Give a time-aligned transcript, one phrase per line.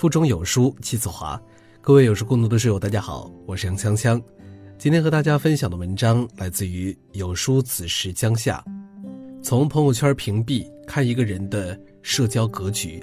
[0.00, 1.38] 腹中有书气自华，
[1.82, 4.18] 各位有书共读的室友，大家好，我是杨锵锵。
[4.78, 8.64] 今天和大家分享的文章来自于有书子时江夏。
[9.42, 12.98] 从朋友圈屏蔽看一个人的社交格局。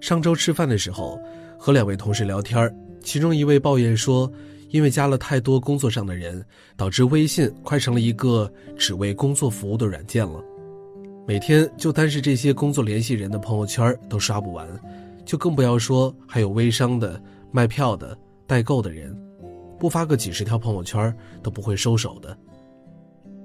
[0.00, 1.16] 上周吃饭的时候，
[1.56, 4.28] 和两位同事聊天，其中一位抱怨说，
[4.70, 6.44] 因为加了太多工作上的人，
[6.76, 10.42] 导致微信快成了一个只为工作服务的软件了。
[11.24, 14.66] 每天就单是这些工作联系人的朋友圈都刷不完，
[15.28, 19.14] 就更不要说还有微商的、卖票的、代购的人，
[19.78, 22.34] 不发个几十条朋友圈都不会收手的。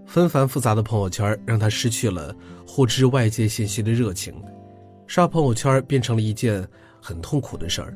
[0.06, 2.34] 纷繁复杂的朋友圈让他失去了
[2.66, 4.34] 获知外界信息的热情，
[5.08, 6.66] 刷朋友圈变成了一件
[7.02, 7.94] 很痛苦的事儿。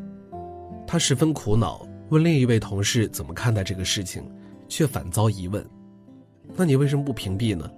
[0.85, 4.22] 他十分苦恼，问另一位同事怎么看待这个事情，
[4.68, 5.66] 却反遭疑问
[6.58, 7.72] ：“那你为什么不屏蔽呢？”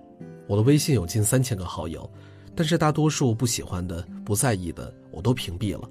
[0.50, 2.12] 我的微信有近三千个好友，
[2.56, 5.88] 但是大多数不喜欢的、不在意的，我都屏蔽了。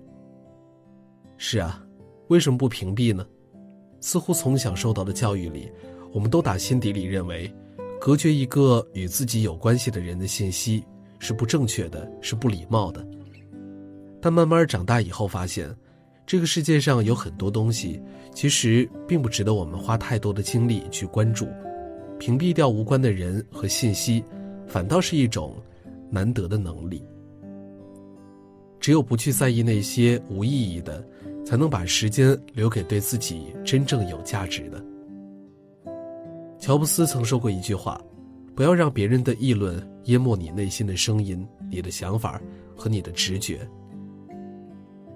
[1.38, 1.82] 是啊，
[2.28, 3.26] 为什么不屏蔽呢？
[4.00, 5.70] 似乎从小受到的教育里，
[6.12, 7.50] 我们都打心底里认为，
[7.98, 10.84] 隔绝一个与自己有关系的人的信息
[11.18, 13.06] 是不正确的，是不礼貌的。
[14.20, 15.74] 但慢慢长大以后，发现，
[16.26, 18.02] 这个世界上有很多东西，
[18.34, 21.48] 其实并不值得我们花太多的精力去关注。
[22.18, 24.22] 屏蔽掉无关的人和信息。
[24.68, 25.56] 反倒是一种
[26.10, 27.02] 难得的能力。
[28.88, 31.06] 只有不去在意那些无意义的，
[31.44, 34.82] 才能把时间留给对自己真正有价值的。
[36.58, 38.00] 乔布斯曾说过一句话
[38.56, 42.40] ：“不要让别人的议论淹没你内心的声音、你的想法
[42.74, 43.60] 和你的直觉。”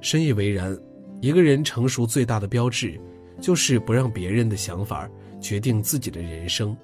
[0.03, 0.79] 深以为然。
[1.23, 3.01] 一个人成熟最大的标志，
[3.41, 5.09] 就是不让别人的想法
[5.41, 6.77] 决定自己的人生。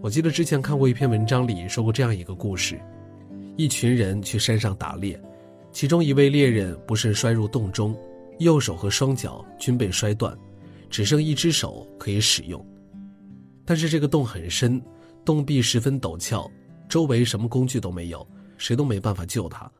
[0.00, 2.80] 我记得之前看过一篇文章里说过这样一个故事：
[3.56, 5.20] 一群人去山上打猎，
[5.72, 7.96] 其中一位猎人不慎摔入洞中，
[8.38, 10.36] 右手和双脚均被摔断，
[10.90, 12.64] 只剩一只手可以使用。
[13.64, 14.82] 但是这个洞很深，
[15.24, 16.50] 洞壁十分陡峭，
[16.88, 18.26] 周围什么工具都没有，
[18.56, 19.70] 谁都没办法救他。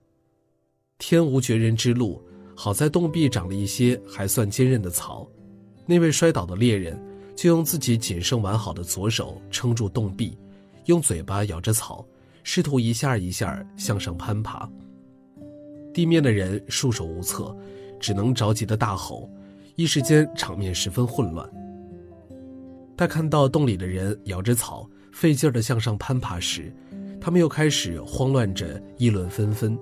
[0.98, 2.22] 天无绝人之路，
[2.54, 5.26] 好在洞壁长了一些还算坚韧的草，
[5.86, 7.00] 那位摔倒的猎人。
[7.36, 10.36] 就用自己仅剩完好的左手撑住洞壁，
[10.86, 12.04] 用嘴巴咬着草，
[12.42, 14.68] 试图一下一下向上攀爬。
[15.98, 17.52] 地面的人束手无策，
[17.98, 19.28] 只能着急的大吼，
[19.74, 21.44] 一时间场面十分混乱。
[22.96, 26.72] 他看到洞里的人咬着草，费劲的向上攀爬时，
[27.20, 29.76] 他们又开始慌乱着议论纷纷：“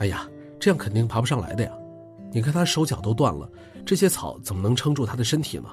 [0.00, 0.26] 哎呀，
[0.58, 1.70] 这样肯定爬不上来的呀！
[2.32, 3.46] 你看他手脚都断了，
[3.84, 5.68] 这些草怎么能撑住他的身体呢？”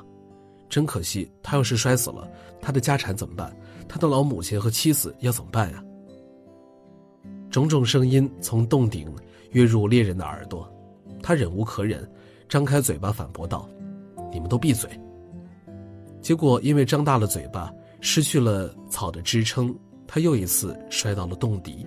[0.68, 2.30] 真可惜，他要是摔死了，
[2.60, 3.56] 他的家产怎么办？
[3.88, 5.82] 他的老母亲和妻子要怎么办呀？
[7.50, 9.12] 种种声音从洞顶
[9.52, 10.72] 跃入猎人的耳朵，
[11.22, 12.10] 他忍无可忍，
[12.48, 13.68] 张开嘴巴反驳道
[14.32, 14.90] ：“你们都闭嘴！”
[16.22, 19.74] 结果因为张大了嘴巴，失去了草的支撑，
[20.08, 21.86] 他又一次摔到了洞底。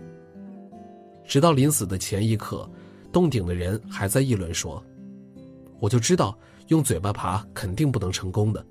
[1.25, 2.69] 直到临死的前一刻，
[3.13, 4.83] 洞顶的人还在议论说
[5.81, 6.37] ：“我就知道。”
[6.69, 8.65] 用嘴巴爬肯定不能成功的。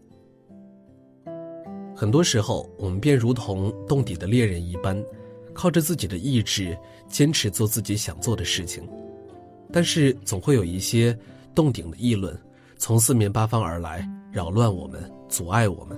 [1.96, 4.98] 很多时候，我们便如同洞底的猎人一般，
[5.62, 6.76] 靠着自己的意志
[7.08, 8.82] 坚持做自己想做的事情，
[9.72, 11.16] 但是总会有一些
[11.54, 12.36] 洞顶的议论
[12.78, 15.00] 从四面八方而来，扰乱我们，
[15.30, 15.96] 阻碍我们。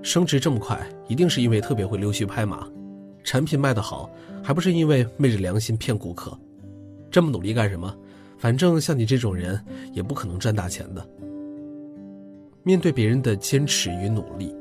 [0.00, 2.58] 升职这么快，一定是因为特别会溜须拍马；
[3.24, 4.08] 产品卖得好，
[4.44, 6.38] 还不是因为昧着良心骗顾客？
[7.10, 7.92] 这么努力干什么？
[8.38, 9.60] 反正像你这种人，
[9.92, 11.04] 也不可能赚大钱的。
[12.62, 14.54] 面对别人的坚持与努力，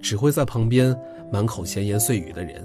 [0.00, 0.96] 只会在旁边
[1.32, 2.64] 满口闲言碎语的人，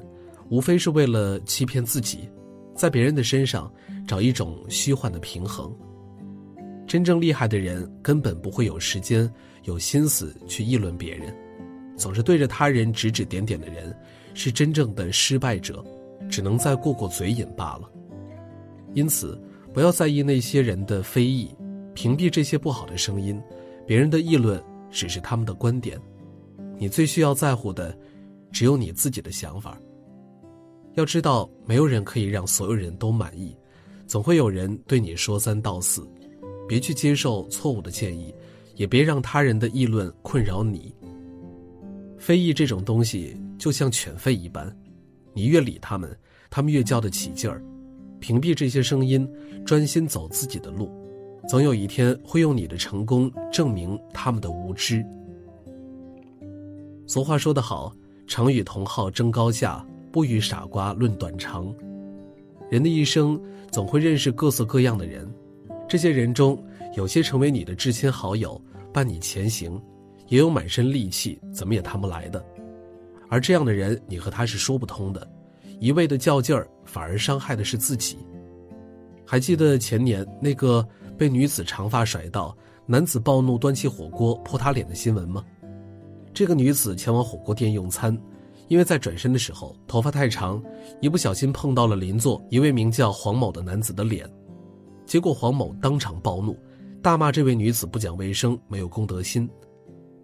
[0.54, 2.30] 无非是为了欺骗自己，
[2.76, 3.74] 在别人的身上
[4.08, 5.76] 找一种虚幻的平衡。
[6.86, 9.28] 真正厉害的人，根本不会有时间、
[9.64, 11.36] 有心思去议论别人，
[11.98, 13.98] 总是对着他人指指点点的人，
[14.36, 15.84] 是真正的失败者，
[16.30, 17.90] 只能再过过嘴瘾罢了。
[18.94, 19.42] 因此。
[19.74, 21.50] 不要在意那些人的非议，
[21.96, 23.42] 屏蔽这些不好的声音。
[23.88, 26.00] 别人的议论只是他们的观点，
[26.78, 27.98] 你最需要在乎的，
[28.52, 29.76] 只有你自己的想法。
[30.96, 33.56] 要知道，没有人可以让所有人都满意，
[34.06, 36.08] 总会有人对你说三道四。
[36.68, 38.34] 别去接受错误的建议，
[38.76, 40.94] 也别让他人的议论困扰你。
[42.18, 44.74] 非议这种东西就像犬吠一般，
[45.34, 46.18] 你越理他们，
[46.50, 47.62] 他们越叫得起劲儿。
[48.20, 49.30] 屏蔽这些声音，
[49.66, 50.90] 专心走自己的路，
[51.50, 55.06] 总有一天会用你的成功证明他们的无知。
[57.06, 57.94] 俗话说得好，
[58.26, 61.74] 常与同好争高下，不与傻瓜论短长。
[62.70, 63.38] 人的一生
[63.72, 65.28] 总会认识各色各样的人，
[65.90, 66.64] 这些人中，
[66.96, 68.62] 有些成为你的至亲好友，
[68.94, 69.82] 伴你前行，
[70.28, 72.46] 也有满身戾气，怎么也谈不来的。
[73.28, 75.28] 而这样的人，你和他是说不通的，
[75.80, 78.20] 一味的较劲儿，反而伤害的是自己。
[79.26, 80.88] 还记得前年那个
[81.18, 82.56] 被女子长发甩到，
[82.86, 85.44] 男子暴怒端起火锅泼他脸的新闻吗？
[86.36, 88.16] 这个女子前往火锅店用餐，
[88.68, 90.64] 因为在转身的时候头发太长，
[91.02, 94.30] 一不小心碰到了邻座一位名叫黄某的男子的脸，
[95.06, 96.58] 结果黄某当场暴怒，
[97.02, 99.50] 大骂这位女子不讲卫生，没有公德心。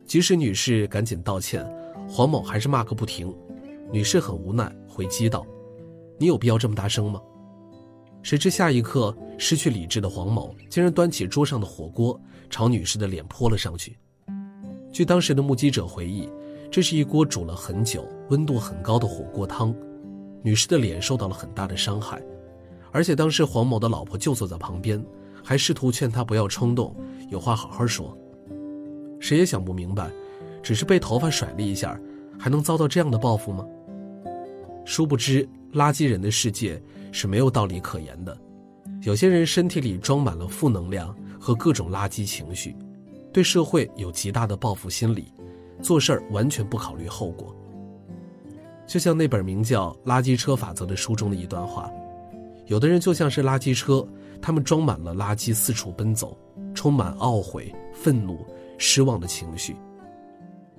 [0.05, 1.65] 即使女士赶紧道歉。
[2.11, 3.31] 黄某还是骂个不停，
[3.91, 5.45] 女士很无奈，回击道
[6.17, 7.21] ：“你有必要这么大声吗？”
[8.23, 12.19] 谁知下一刻，失去理智的黄某竟然端起桌上的火锅，
[12.49, 13.95] 朝女士的脸泼了上去。
[14.91, 16.27] 据当时的目击者回忆，
[16.71, 19.73] 这是一锅煮了很久、温度很高的火锅汤，
[20.43, 22.21] 女士的脸受到了很大的伤害，
[22.91, 25.03] 而且当时黄某的老婆就坐在旁边，
[25.43, 26.95] 还试图劝他不要冲动，
[27.29, 28.15] 有话好好说。
[29.19, 30.09] 谁也想不明白。
[30.61, 31.97] 只是被头发甩了一下，
[32.37, 33.65] 还能遭到这样的报复吗？
[34.83, 36.79] 殊不知，垃圾人的世界
[37.13, 38.37] 是没有道理可言的。
[39.03, 42.75] 有些人身体里装满了负能量和各种垃圾情绪，
[43.31, 45.31] 对社会有极大的报复心理，
[45.81, 47.55] 做事儿完全不考虑后果。
[48.87, 51.91] 就像那本名叫《垃圾车法则》的书中的一段话：
[52.65, 54.05] 有的人就像是垃圾车，
[54.41, 56.37] 他们装满了垃圾，四处奔走，
[56.73, 58.43] 充满懊悔、愤怒、
[58.77, 59.75] 失望的情绪。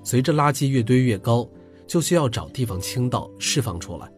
[0.02, 1.49] 随着垃圾越堆越高，
[1.87, 4.11] 就需要找地方倾倒释放出来。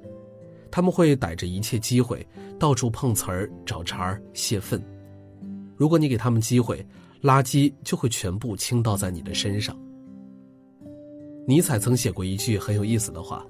[0.70, 2.26] 他们会逮着一切机会，
[2.58, 4.82] 到处碰瓷儿、找茬儿、泄愤。
[5.76, 6.82] 如果你给他们机会，
[7.20, 9.76] 垃圾就会全部倾倒在你的身上。
[11.44, 13.44] 尼采曾写过一句很有意思的话：“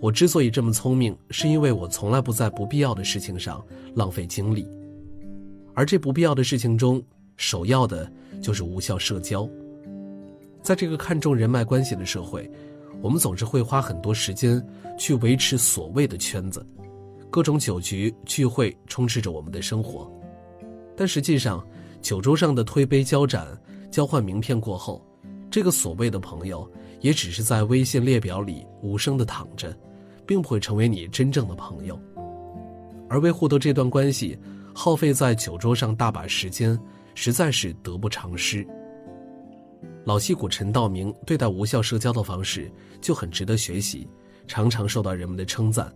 [0.00, 3.64] 我之所以这么聪明，是因为我从来不在不必要的事情上
[3.94, 4.68] 浪费精力。
[5.72, 7.00] 而这不必要的事情中，
[7.36, 8.10] 首要的
[8.42, 9.48] 就是无效社交。”
[10.62, 12.50] 在这个看重人脉关系的社会，
[13.00, 14.60] 我们总是会花很多时间
[14.98, 16.66] 去维持所谓的圈子，
[17.30, 20.10] 各种酒局聚会充斥着我们的生活。
[20.96, 21.64] 但实际上，
[22.02, 23.46] 酒桌上的推杯交盏、
[23.92, 25.00] 交换名片过后，
[25.48, 26.68] 这个所谓的朋友
[27.00, 29.76] 也只是在微信列表里无声的躺着，
[30.26, 31.98] 并不会成为你真正的朋友。
[33.08, 34.38] 而为获得这段关系，
[34.74, 36.78] 耗费在酒桌上大把时间，
[37.14, 38.66] 实在是得不偿失。
[40.04, 44.08] 老戏骨陈道明对待无效社交的方式就很值得学习，
[44.46, 45.92] 常常受到人们的称赞。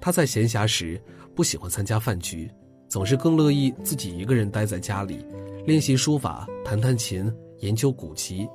[0.00, 1.00] 他在闲暇时
[1.34, 2.50] 不喜欢参加饭局，
[2.88, 5.24] 总是更乐意自己一个人待在家里，
[5.66, 8.46] 练习书法、弹弹琴、研究古籍，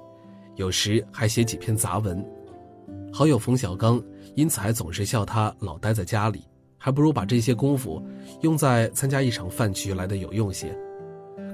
[0.60, 2.24] 有时还写几篇杂文。
[3.14, 4.00] 好友冯小刚
[4.36, 6.44] 因此还总是笑他老待在家里，
[6.78, 8.06] 还不如把这些功夫
[8.42, 10.78] 用在参加一场饭局来的有用些。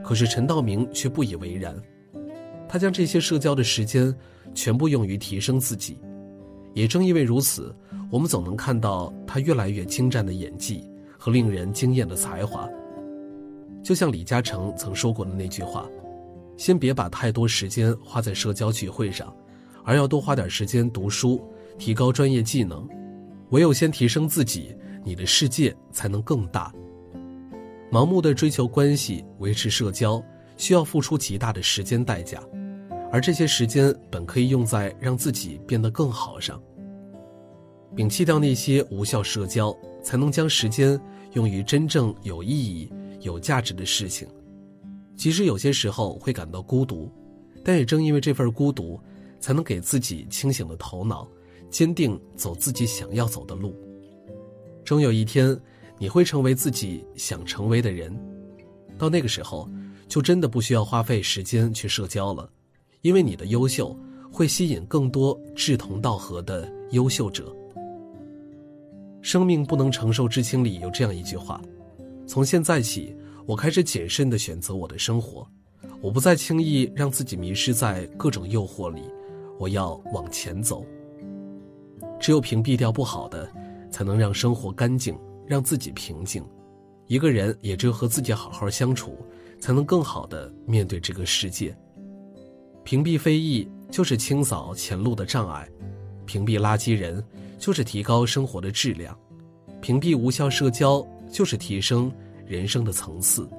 [0.03, 1.79] 可是陈道明却不以为然。
[2.67, 4.13] 他将这些社交的时间
[4.55, 5.99] 全部用于提升自己，
[6.73, 7.73] 也正因为如此，
[8.11, 10.83] 我们总能看到他越来越精湛的演技
[11.15, 12.67] 和令人惊艳的才华。
[13.83, 15.87] 就像李嘉诚曾说过的那句话
[16.57, 19.33] ：“先别把太多时间花在社交聚会上，
[19.83, 21.41] 而要多花点时间读书，
[21.77, 22.87] 提高专业技能。
[23.51, 26.73] 唯有先提升自己，你的世界才能更大。”
[27.91, 30.23] 盲目的追求关系，维持社交。
[30.57, 32.41] 需要付出极大的时间代价，
[33.11, 36.57] 而这些时间本可以用在让自己变得更好上。
[37.93, 40.97] 摒弃掉那些无效社交，才能将时间
[41.33, 44.25] 用于真正有意义、有价值的事情。
[45.15, 47.11] 即使有些时候会感到孤独，
[47.63, 48.99] 但也正因为这份孤独，
[49.39, 51.27] 才能给自己清醒的头脑，
[51.69, 53.75] 坚定走自己想要走的路。
[54.83, 55.59] 终有一天，
[55.97, 58.15] 你会成为自己想成为的人。
[58.97, 59.69] 到那个时候。
[60.07, 62.47] 就真的不需要花费时间去社交了，
[63.01, 63.97] 因为你的优秀
[64.31, 67.53] 会吸引更多志同道合的优秀者。
[69.23, 71.59] 生命不能承受之轻里有这样一句话：
[72.27, 75.47] 从现在起，我开始谨慎地选择我的生活，
[76.01, 79.03] 我不再轻易让自己迷失在各种诱惑里，
[79.59, 80.85] 我要往前走。
[82.19, 83.49] 只有屏蔽掉不好的，
[83.91, 86.43] 才能让生活干净，让自己平静。
[87.07, 89.17] 一个人也只有和自己好好相处。
[89.57, 91.75] 才能更好的面对这个世界。
[92.83, 95.67] 屏蔽非议就是清扫前路的障碍，
[96.25, 97.23] 屏蔽垃圾人
[97.57, 99.17] 就是提高生活的质量，
[99.81, 102.11] 屏蔽无效社交就是提升
[102.45, 103.49] 人生的层次。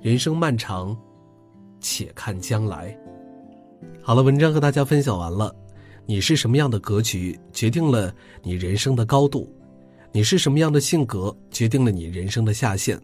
[0.00, 0.96] 人生漫长，
[1.80, 2.96] 且看将来。
[4.02, 5.54] 好了，文章和大家分享完了。
[6.06, 9.48] 你是什么样的格局，决定了你人生的高度；
[10.12, 13.00] 你是什么样的性格，决定了你人生的下限。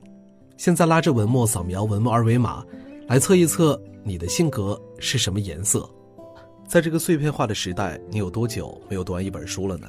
[0.56, 2.64] 现在拉着文末扫描文末二维码，
[3.08, 5.88] 来测一测你的性格是什么颜色。
[6.68, 9.88] 在这个碎片化的时代，你有多久没有读完一本书了呢？